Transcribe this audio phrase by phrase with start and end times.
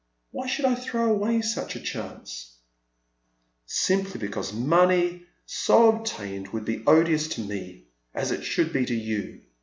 [0.31, 2.55] Why should I throw away such a chance?""
[3.67, 8.95] Simply because money so obtained would bo odious to mo, as it should be to
[8.95, 9.41] you.